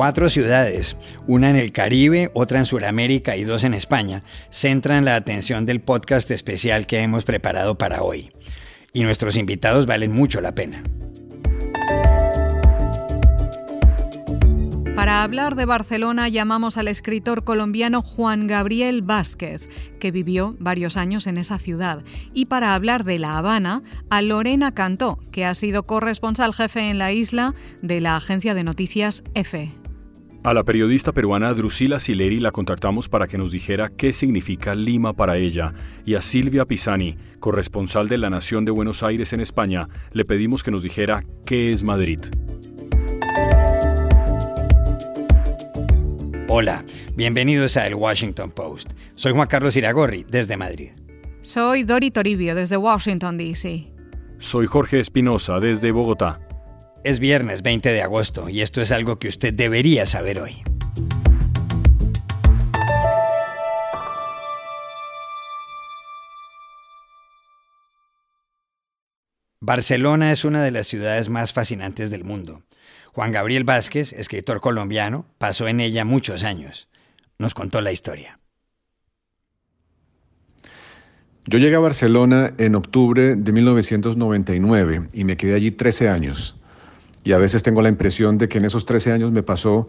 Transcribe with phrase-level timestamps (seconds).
[0.00, 5.14] Cuatro ciudades, una en el Caribe, otra en Sudamérica y dos en España, centran la
[5.14, 8.30] atención del podcast especial que hemos preparado para hoy.
[8.94, 10.82] Y nuestros invitados valen mucho la pena.
[14.96, 21.26] Para hablar de Barcelona llamamos al escritor colombiano Juan Gabriel Vázquez, que vivió varios años
[21.26, 25.82] en esa ciudad, y para hablar de La Habana a Lorena Cantó, que ha sido
[25.82, 29.79] corresponsal jefe en la isla de la agencia de noticias EFE.
[30.42, 35.12] A la periodista peruana Drusila Sileri la contactamos para que nos dijera qué significa Lima
[35.12, 35.74] para ella,
[36.06, 40.62] y a Silvia Pisani, corresponsal de La Nación de Buenos Aires en España, le pedimos
[40.62, 42.20] que nos dijera qué es Madrid.
[46.48, 46.84] Hola,
[47.16, 48.92] bienvenidos a El Washington Post.
[49.16, 50.92] Soy Juan Carlos Iragorri, desde Madrid.
[51.42, 53.92] Soy Dori Toribio, desde Washington, D.C.
[54.38, 56.40] Soy Jorge Espinosa, desde Bogotá.
[57.02, 60.62] Es viernes 20 de agosto y esto es algo que usted debería saber hoy.
[69.62, 72.62] Barcelona es una de las ciudades más fascinantes del mundo.
[73.12, 76.88] Juan Gabriel Vázquez, escritor colombiano, pasó en ella muchos años.
[77.38, 78.38] Nos contó la historia.
[81.46, 86.59] Yo llegué a Barcelona en octubre de 1999 y me quedé allí 13 años.
[87.22, 89.88] Y a veces tengo la impresión de que en esos 13 años me pasó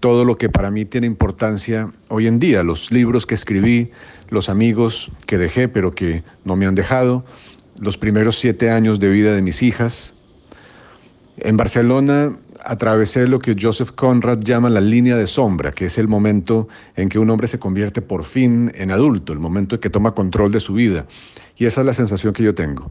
[0.00, 3.90] todo lo que para mí tiene importancia hoy en día, los libros que escribí,
[4.28, 7.24] los amigos que dejé pero que no me han dejado,
[7.80, 10.14] los primeros siete años de vida de mis hijas.
[11.38, 16.08] En Barcelona atravesé lo que Joseph Conrad llama la línea de sombra, que es el
[16.08, 19.90] momento en que un hombre se convierte por fin en adulto, el momento en que
[19.90, 21.06] toma control de su vida.
[21.56, 22.90] Y esa es la sensación que yo tengo.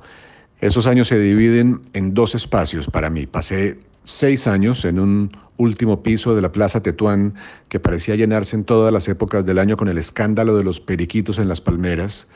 [0.60, 3.28] Esos años se dividen en dos espacios para mí.
[3.28, 7.36] Pasé seis años en un último piso de la Plaza Tetuán
[7.70, 11.38] que parecía llenarse en todas las épocas del año con el escándalo de los periquitos
[11.38, 12.28] en las palmeras,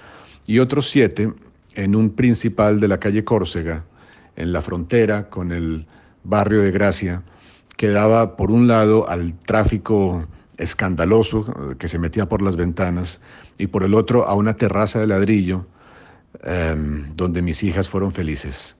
[0.46, 1.34] y otros siete
[1.73, 3.85] en un principal de la calle Córcega,
[4.35, 5.88] en la frontera con el
[6.23, 7.23] barrio de Gracia,
[7.75, 13.19] que daba por un lado al tráfico escandaloso que se metía por las ventanas
[13.57, 15.66] y por el otro a una terraza de ladrillo
[16.44, 18.78] em, donde mis hijas fueron felices.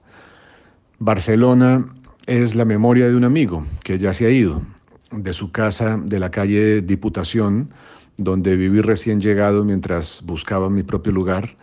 [0.98, 1.86] Barcelona
[2.26, 4.62] es la memoria de un amigo que ya se ha ido,
[5.10, 7.74] de su casa de la calle Diputación,
[8.16, 11.56] donde viví recién llegado mientras buscaba mi propio lugar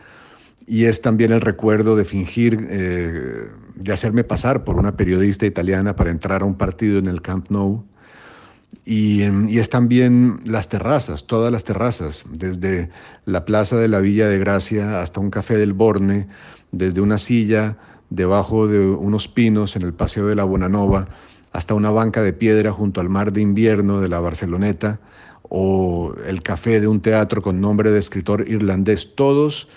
[0.70, 5.96] y es también el recuerdo de fingir, eh, de hacerme pasar por una periodista italiana
[5.96, 7.84] para entrar a un partido en el Camp Nou.
[8.86, 12.90] Y, y, es también las terrazas, todas las terrazas, desde
[13.26, 16.28] la Plaza de la Villa de Gracia hasta un café del Borne,
[16.72, 17.78] desde una silla
[18.10, 21.08] debajo de unos pinos en el Paseo de la Bonanova,
[21.52, 25.00] hasta una banca de piedra junto al mar de invierno de la Barceloneta,
[25.50, 29.68] o el café de un teatro con nombre de escritor irlandés, todos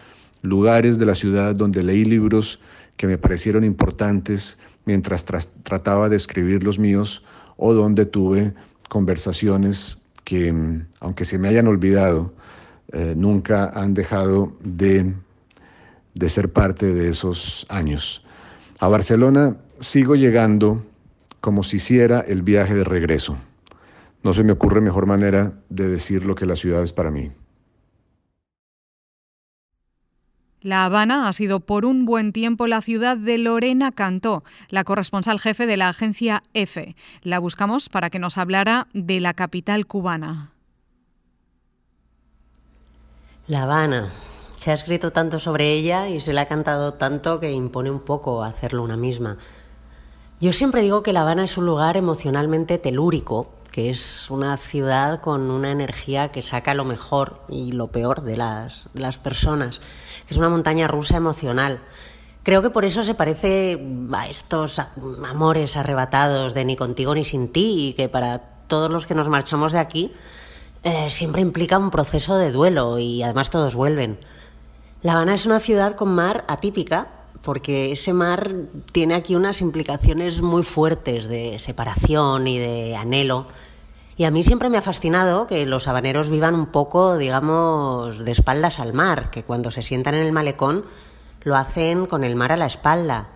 [0.42, 2.60] lugares de la ciudad donde leí libros
[2.97, 7.24] que me parecieron importantes mientras trataba de escribir los míos
[7.56, 8.53] o donde tuve
[8.92, 12.34] conversaciones que, mm, aunque se me hayan olvidado,
[12.92, 15.14] eh, nunca han dejado de,
[16.12, 18.22] de ser parte de esos años.
[18.80, 20.84] A Barcelona sigo llegando
[21.41, 23.38] como si hiciera el viaje de regreso.
[24.22, 27.32] No se me ocurre mejor manera de decir lo que la ciudad es para mí.
[30.62, 35.41] La Habana ha sido por un buen tiempo la ciudad de Lorena Cantó, la corresponsal
[35.41, 36.95] jefe de la agencia EFE.
[37.23, 40.53] La buscamos para que nos hablara de la capital cubana.
[43.49, 44.09] La Habana.
[44.55, 47.99] Se ha escrito tanto sobre ella y se le ha cantado tanto que impone un
[47.99, 49.39] poco hacerlo una misma.
[50.41, 55.21] Yo siempre digo que La Habana es un lugar emocionalmente telúrico, que es una ciudad
[55.21, 58.88] con una energía que saca lo mejor y lo peor de las,
[59.22, 59.81] personas
[60.28, 61.81] es una montaña rusa emocional.
[62.43, 63.80] Creo que por eso se parece
[64.13, 69.07] a estos amores arrebatados de ni contigo ni sin ti y que para todos los
[69.07, 70.13] que nos marchamos de aquí
[70.83, 74.19] eh, siempre implica un proceso de duelo y además todos vuelven.
[75.01, 78.53] La Habana es una ciudad con mar atípica porque ese mar
[78.92, 83.47] tiene aquí unas implicaciones muy fuertes de separación y de anhelo
[84.16, 88.30] y a mí siempre me ha fascinado que los habaneros vivan un poco, digamos, de
[88.30, 90.84] espaldas al mar, que cuando se sientan en el malecón
[91.42, 93.30] lo hacen con el mar a la espalda.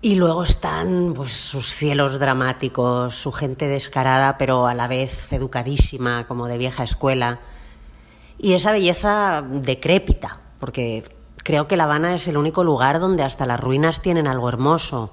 [0.00, 6.26] Y luego están pues sus cielos dramáticos, su gente descarada pero a la vez educadísima,
[6.26, 7.40] como de vieja escuela.
[8.38, 11.04] Y esa belleza decrépita, porque
[11.44, 15.12] creo que La Habana es el único lugar donde hasta las ruinas tienen algo hermoso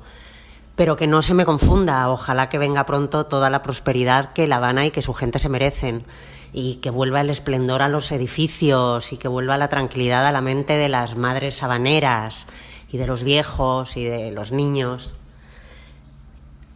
[0.75, 2.09] pero que no se me confunda.
[2.09, 5.47] Ojalá que venga pronto toda la prosperidad que La Habana y que su gente se
[5.47, 6.05] merecen
[6.53, 10.41] y que vuelva el esplendor a los edificios y que vuelva la tranquilidad a la
[10.41, 12.47] mente de las madres sabaneras
[12.91, 15.13] y de los viejos y de los niños.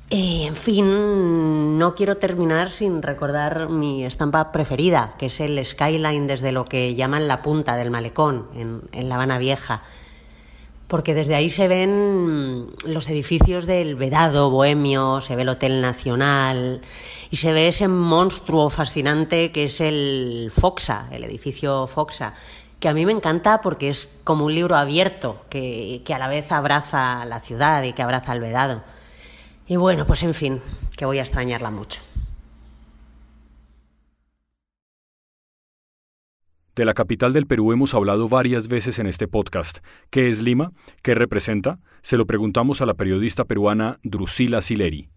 [0.10, 6.52] En fin, no quiero terminar sin recordar mi estampa preferida, que es el skyline desde
[6.52, 9.84] lo que llaman la punta del malecón en, en La Habana Vieja
[10.88, 16.82] porque desde ahí se ven los edificios del Vedado bohemio, se ve el Hotel Nacional
[17.32, 22.34] y se ve ese monstruo fascinante que es el Foxa, el edificio Foxa,
[22.80, 26.28] que a mí me encanta porque es como un libro abierto que, que a la
[26.28, 28.84] vez abraza la ciudad y que abraza el Vedado.
[29.68, 30.62] Y bueno, pues en fin,
[30.96, 32.02] que voy a extrañarla mucho.
[36.76, 39.78] De la capital del Perú hemos hablado varias veces en este podcast.
[40.10, 40.74] ¿Qué es Lima?
[41.02, 41.80] ¿Qué representa?
[42.02, 45.10] Se lo preguntamos a la periodista peruana Drusila Sileri.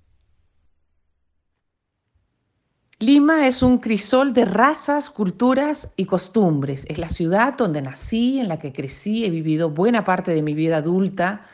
[3.01, 6.85] Lima es un crisol de razas, culturas y costumbres.
[6.89, 10.55] Es la ciudad donde nací, en la que crecí, he vivido buena parte de mi
[10.55, 11.45] vida adulta.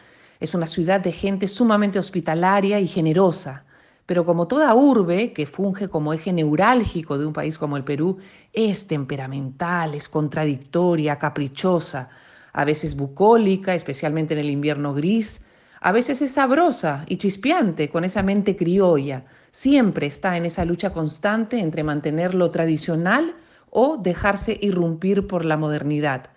[0.45, 3.65] Es una ciudad de gente sumamente hospitalaria y generosa.
[4.05, 8.19] Pero como toda urbe que funge como eje neurálgico de un país como el Perú,
[8.53, 12.11] es temperamental, es contradictoria, caprichosa,
[12.53, 15.41] a veces bucólica, especialmente en el invierno gris,
[15.81, 19.25] a veces es sabrosa y chispeante con esa mente criolla.
[19.51, 23.35] Siempre está en esa lucha constante entre mantener lo tradicional
[23.71, 26.34] o dejarse irrumpir por la modernidad.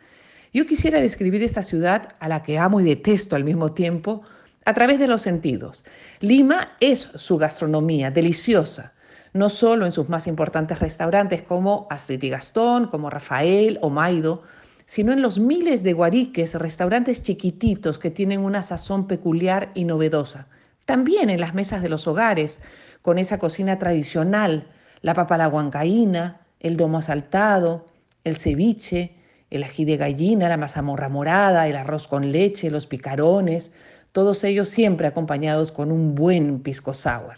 [0.58, 4.24] Yo quisiera describir esta ciudad a la que amo y detesto al mismo tiempo
[4.66, 5.86] a través de los sentidos.
[6.20, 8.94] Lima es su gastronomía, deliciosa,
[9.34, 14.42] no solo en sus más importantes restaurantes como Astrid y Gastón, como Rafael o Maido,
[14.88, 20.48] sino en los miles de guariques, restaurantes chiquititos que tienen una sazón peculiar y novedosa.
[20.86, 22.62] También en las mesas de los hogares,
[23.04, 24.70] con esa cocina tradicional,
[25.04, 27.86] la papa la huancaína, el domo asaltado,
[28.24, 29.17] el ceviche,
[29.50, 33.74] el ají de gallina, la mazamorra morada, el arroz con leche, los picarones,
[34.12, 37.36] todos ellos siempre acompañados con un buen pisco sour.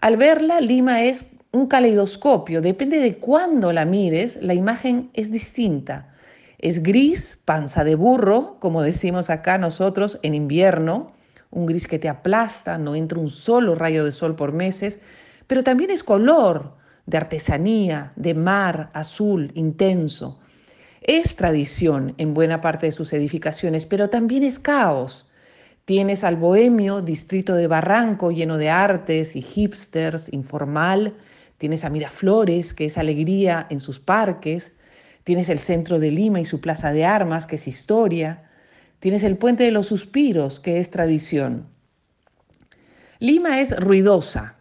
[0.00, 6.14] Al verla, Lima es un caleidoscopio, depende de cuándo la mires, la imagen es distinta.
[6.58, 11.12] Es gris, panza de burro, como decimos acá nosotros en invierno,
[11.50, 14.98] un gris que te aplasta, no entra un solo rayo de sol por meses,
[15.46, 16.76] pero también es color,
[17.06, 20.38] de artesanía, de mar, azul, intenso.
[21.08, 25.26] Es tradición en buena parte de sus edificaciones, pero también es caos.
[25.86, 31.14] Tienes al bohemio, distrito de Barranco, lleno de artes y hipsters, informal.
[31.56, 34.74] Tienes a Miraflores, que es alegría en sus parques.
[35.24, 38.50] Tienes el centro de Lima y su plaza de armas, que es historia.
[39.00, 41.68] Tienes el puente de los suspiros, que es tradición.
[43.18, 44.56] Lima es ruidosa,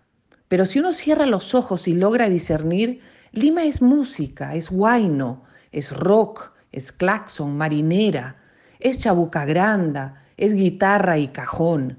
[0.48, 3.02] pero si uno cierra los ojos y logra discernir,
[3.34, 8.36] Lima es música, es guayno, es rock, es claxon, marinera,
[8.80, 11.98] es chabuca granda, es guitarra y cajón.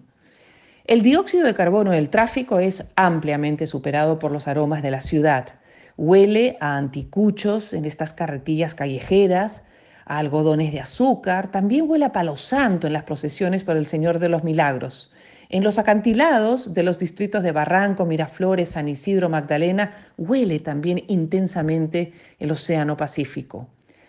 [0.84, 5.56] El dióxido de carbono del tráfico es ampliamente superado por los aromas de la ciudad.
[5.98, 9.64] Huele a anticuchos en estas carretillas callejeras,
[10.06, 14.18] a algodones de azúcar, también huele a palo santo en las procesiones por el Señor
[14.18, 15.12] de los Milagros.
[15.50, 22.12] En los acantilados de los distritos de Barranco, Miraflores, San Isidro, Magdalena, huele también intensamente
[22.38, 23.68] el Océano Pacífico.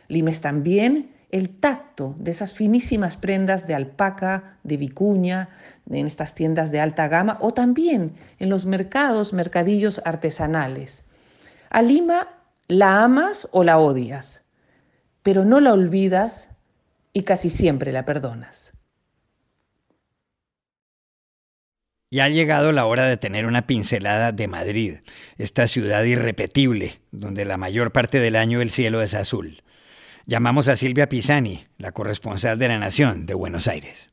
[0.09, 5.49] Limes también el tacto de esas finísimas prendas de alpaca, de vicuña,
[5.89, 11.05] en estas tiendas de alta gama o también en los mercados, mercadillos artesanales.
[11.69, 12.27] A Lima
[12.67, 14.43] la amas o la odias,
[15.23, 16.49] pero no la olvidas
[17.13, 18.73] y casi siempre la perdonas.
[22.11, 24.95] Ya ha llegado la hora de tener una pincelada de Madrid,
[25.37, 29.61] esta ciudad irrepetible, donde la mayor parte del año el cielo es azul.
[30.25, 34.09] Llamamos a Silvia Pisani, la corresponsal de la Nación de Buenos Aires.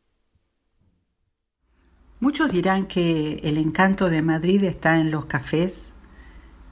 [2.21, 5.95] Muchos dirán que el encanto de Madrid está en los cafés,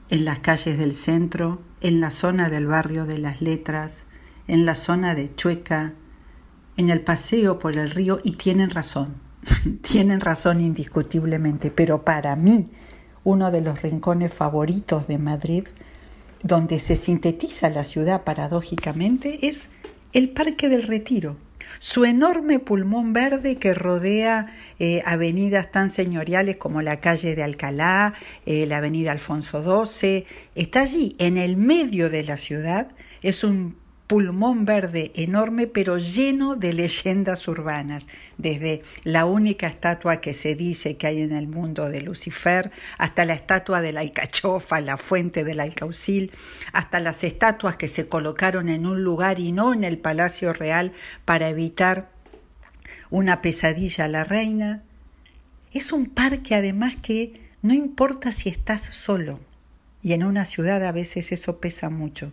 [0.09, 4.05] en las calles del centro, en la zona del barrio de las letras,
[4.47, 5.93] en la zona de Chueca,
[6.77, 9.24] en el paseo por el río y tienen razón,
[9.81, 12.65] tienen razón indiscutiblemente, pero para mí
[13.23, 15.65] uno de los rincones favoritos de Madrid
[16.43, 19.69] donde se sintetiza la ciudad paradójicamente es
[20.13, 21.37] el Parque del Retiro,
[21.79, 28.13] su enorme pulmón verde que rodea eh, avenidas tan señoriales como la calle de Alcalá,
[28.45, 32.89] eh, la avenida Alfonso XII, está allí en el medio de la ciudad,
[33.21, 33.75] es un
[34.07, 38.05] pulmón verde enorme pero lleno de leyendas urbanas,
[38.37, 43.25] desde la única estatua que se dice que hay en el mundo de Lucifer, hasta
[43.25, 46.31] la estatua de la alcachofa, la fuente del alcaucil,
[46.71, 50.93] hasta las estatuas que se colocaron en un lugar y no en el Palacio Real
[51.25, 52.09] para evitar
[53.09, 54.83] una pesadilla a la reina.
[55.71, 59.39] Es un parque además que no importa si estás solo,
[60.03, 62.31] y en una ciudad a veces eso pesa mucho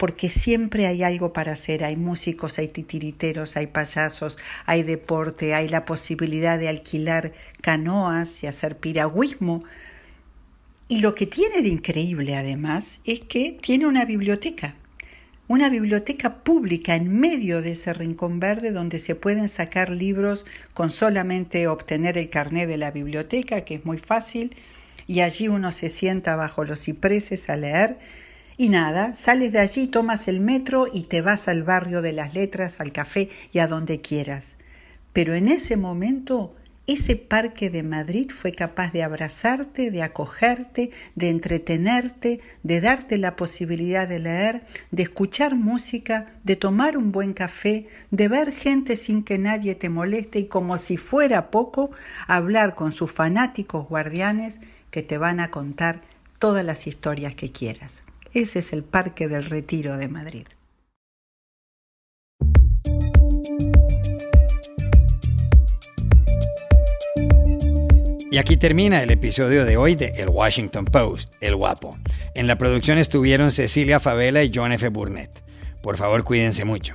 [0.00, 5.68] porque siempre hay algo para hacer, hay músicos, hay titiriteros, hay payasos, hay deporte, hay
[5.68, 9.62] la posibilidad de alquilar canoas y hacer piragüismo.
[10.88, 14.74] Y lo que tiene de increíble además es que tiene una biblioteca,
[15.48, 20.90] una biblioteca pública en medio de ese rincón verde donde se pueden sacar libros con
[20.90, 24.56] solamente obtener el carné de la biblioteca, que es muy fácil,
[25.06, 27.98] y allí uno se sienta bajo los cipreses a leer
[28.60, 32.34] y nada, sales de allí, tomas el metro y te vas al barrio de las
[32.34, 34.56] letras, al café y a donde quieras.
[35.14, 36.54] Pero en ese momento,
[36.86, 43.34] ese parque de Madrid fue capaz de abrazarte, de acogerte, de entretenerte, de darte la
[43.34, 49.24] posibilidad de leer, de escuchar música, de tomar un buen café, de ver gente sin
[49.24, 51.92] que nadie te moleste y como si fuera poco,
[52.26, 56.02] hablar con sus fanáticos guardianes que te van a contar
[56.38, 58.02] todas las historias que quieras.
[58.32, 60.46] Ese es el Parque del Retiro de Madrid.
[68.30, 71.98] Y aquí termina el episodio de hoy de El Washington Post, El Guapo.
[72.36, 74.88] En la producción estuvieron Cecilia Favela y John F.
[74.88, 75.42] Burnett.
[75.82, 76.94] Por favor, cuídense mucho.